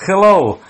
Hello, 0.00 0.60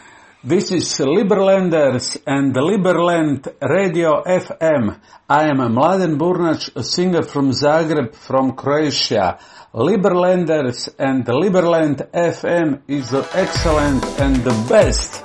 this 0.42 0.72
is 0.72 0.88
Liberlanders 1.00 2.16
and 2.26 2.54
Liberland 2.54 3.46
Radio 3.60 4.22
FM. 4.24 4.96
I 5.28 5.50
am 5.50 5.58
Mladen 5.58 6.16
Burnach, 6.16 6.74
a 6.74 6.82
singer 6.82 7.22
from 7.22 7.50
Zagreb, 7.50 8.14
from 8.14 8.56
Croatia. 8.56 9.38
Liberlanders 9.74 10.88
and 10.98 11.26
Liberland 11.26 12.08
FM 12.10 12.80
is 12.88 13.10
the 13.10 13.28
excellent 13.34 14.02
and 14.18 14.36
the 14.36 14.56
best. 14.66 15.22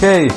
Hej, 0.00 0.30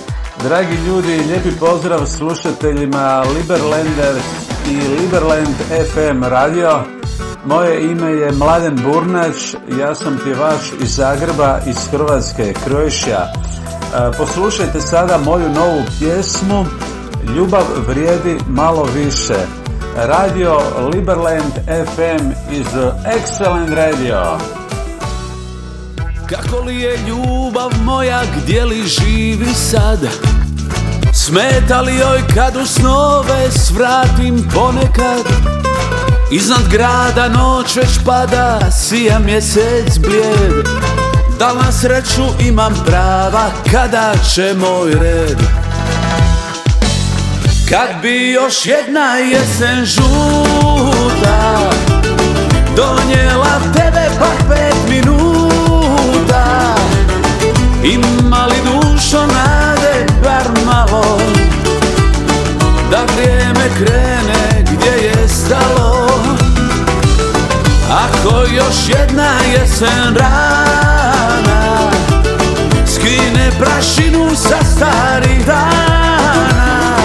dragi 0.43 0.75
ljudi, 0.87 1.23
lijepi 1.27 1.59
pozdrav 1.59 2.05
slušateljima 2.05 3.23
Liberlanders 3.35 4.27
i 4.67 4.75
Liberland 4.75 5.55
FM 5.93 6.23
radio. 6.23 6.98
Moje 7.45 7.91
ime 7.91 8.11
je 8.11 8.31
Mladen 8.31 8.79
Burnać, 8.83 9.55
ja 9.79 9.95
sam 9.95 10.19
pjevač 10.23 10.61
iz 10.83 10.95
Zagreba, 10.95 11.59
iz 11.65 11.87
Hrvatske, 11.91 12.53
Kroešija. 12.65 13.33
E, 13.33 14.17
poslušajte 14.17 14.81
sada 14.81 15.17
moju 15.17 15.49
novu 15.49 15.81
pjesmu 15.99 16.65
Ljubav 17.35 17.63
vrijedi 17.87 18.37
malo 18.47 18.87
više. 18.95 19.35
Radio 19.95 20.57
Liberland 20.93 21.53
FM 21.85 22.31
is 22.51 22.67
excellent 23.05 23.73
radio. 23.75 24.37
Kako 26.29 26.63
li 26.65 26.75
je 26.75 26.97
ljubav 27.07 27.71
moja, 27.83 28.21
gdje 28.37 28.65
li 28.65 28.87
živi 28.87 29.53
sad? 29.53 29.99
Smeta 31.13 31.81
li 31.81 31.95
joj 31.95 32.21
kad 32.35 32.55
u 32.55 32.65
snove 32.65 33.51
svratim 33.51 34.47
ponekad? 34.53 35.25
Iznad 36.31 36.67
grada 36.71 37.29
noć 37.29 37.75
već 37.75 37.99
pada, 38.05 38.71
sija 38.71 39.19
mjesec 39.19 39.97
blijed 39.97 40.67
Da 41.39 41.53
na 41.53 41.71
sreću 41.71 42.23
imam 42.47 42.83
prava, 42.85 43.51
kada 43.71 44.13
će 44.33 44.53
moj 44.57 44.91
red? 44.91 45.37
Kad 47.69 48.01
bi 48.01 48.31
još 48.31 48.65
jedna 48.65 49.15
jesen 49.15 49.85
žuta 49.85 51.59
Donijela 52.75 53.59
tebe 53.73 54.09
pak 54.19 54.37
pet 54.49 54.75
minuta 54.89 55.18
još 68.69 68.99
jedna 68.99 69.31
jesen 69.53 70.15
rana. 70.15 71.91
Skine 72.85 73.51
prašinu 73.59 74.35
sa 74.35 74.57
starih 74.75 75.45
dana. 75.45 76.99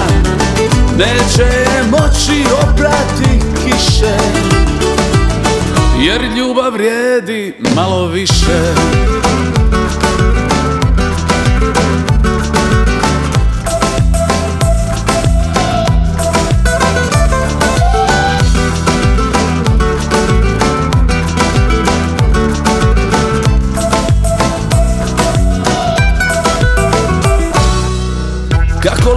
Neće 0.99 1.67
moći 1.91 2.45
oprati 2.63 3.41
kiše 3.65 4.17
Jer 6.01 6.23
ljubav 6.37 6.73
vrijedi 6.73 7.55
malo 7.77 8.09
više 8.09 8.75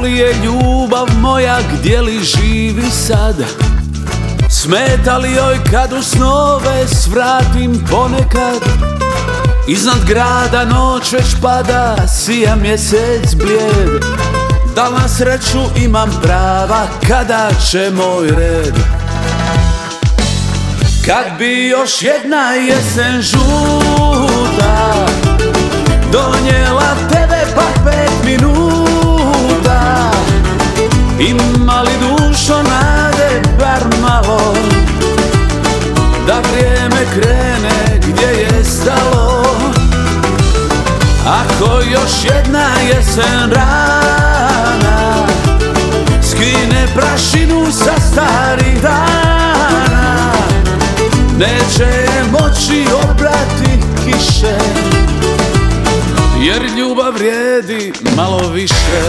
li 0.07 0.17
je 0.17 0.35
ljubav 0.43 1.07
moja, 1.19 1.59
gdje 1.73 2.01
li 2.01 2.23
živi 2.23 2.91
sad? 2.91 3.35
Smeta 4.49 5.17
li 5.17 5.31
joj 5.31 5.59
kad 5.71 5.93
u 5.93 6.03
snove 6.03 6.87
svratim 6.87 7.85
ponekad? 7.91 8.61
Iznad 9.67 10.05
grada 10.07 10.65
noć 10.65 11.11
već 11.11 11.25
pada, 11.41 12.07
sija 12.07 12.55
mjesec 12.55 13.35
blijed 13.35 14.05
Da 14.75 14.89
na 14.89 15.07
sreću 15.07 15.59
imam 15.83 16.19
prava, 16.23 16.87
kada 17.07 17.49
će 17.71 17.91
moj 17.91 18.27
red? 18.27 18.75
Kad 21.05 21.37
bi 21.37 21.67
još 21.67 22.01
jedna 22.01 22.51
jesen 22.51 23.21
žuta 23.21 24.93
Donijela 26.11 26.76
Ako 41.57 41.81
još 41.91 42.11
jedna 42.23 42.69
jesen 42.89 43.51
rana. 43.51 45.27
Skine 46.21 46.87
prašinu 46.95 47.71
sa 47.71 47.93
starih 48.11 48.81
dana. 48.81 50.31
Neće 51.37 52.09
moći 52.31 52.85
oprati 53.03 53.79
kiše 54.05 54.57
Jer 56.39 56.61
ljubav 56.77 57.13
vrijedi 57.13 57.93
malo 58.15 58.49
više 58.49 59.01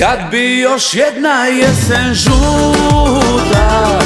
Kad 0.00 0.30
bi 0.30 0.58
još 0.58 0.94
jedna 0.94 1.44
jesen 1.44 2.14
žuta 2.14 3.98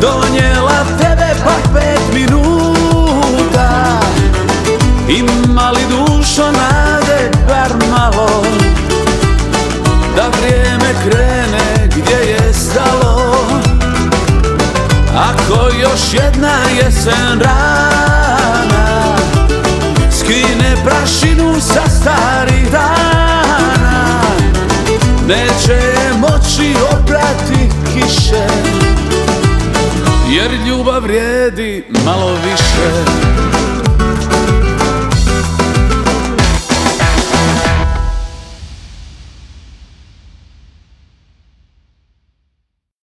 Donijela 0.00 0.84
tebe 1.00 1.34
pak 1.44 1.62
pet 1.74 2.00
minuta 2.14 4.00
Ima 5.08 5.70
li 5.70 5.80
dušo 5.90 6.44
nade 6.52 7.30
bar 7.48 7.88
malo 7.90 8.42
Da 10.16 10.30
vrijeme 10.38 10.94
krene 11.04 11.88
gdje 11.96 12.30
je 12.30 12.52
stalo. 12.52 13.36
Ako 15.16 15.68
još 15.80 16.12
jedna 16.12 16.58
jesen 16.76 17.40
rana 17.40 19.16
Skine 20.10 20.76
prašinu 20.84 21.60
sa 21.60 21.90
starih 21.90 22.70
dana 22.72 23.25
Neće 25.28 25.80
moći 26.18 26.74
oprati 26.92 27.68
kiše 27.94 28.46
Jer 30.30 30.50
ljubav 30.68 31.02
vrijedi 31.02 31.84
malo 32.04 32.32
više 32.34 33.04